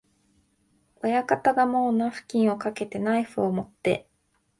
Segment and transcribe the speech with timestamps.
[1.03, 4.09] 親方がもうナフキンをかけて、ナイフをもって、